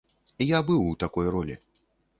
[0.45, 1.61] Я быў у такой ролі.